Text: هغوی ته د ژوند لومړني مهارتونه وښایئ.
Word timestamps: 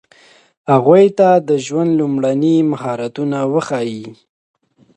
هغوی 0.71 1.05
ته 1.17 1.29
د 1.47 1.51
ژوند 1.65 1.91
لومړني 1.99 2.55
مهارتونه 2.71 3.37
وښایئ. 3.53 4.01